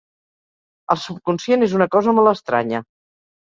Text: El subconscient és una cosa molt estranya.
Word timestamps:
El 0.95 0.99
subconscient 1.01 1.67
és 1.67 1.77
una 1.81 1.89
cosa 1.97 2.17
molt 2.21 2.33
estranya. 2.33 2.81